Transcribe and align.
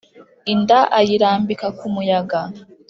inda 0.53 0.79
ayirambika 0.99 1.67
ku 1.77 1.85
muyaga 1.93 2.41